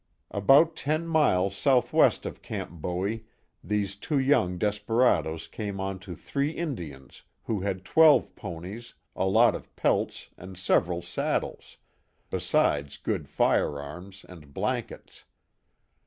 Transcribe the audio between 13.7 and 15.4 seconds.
arms, and blankets.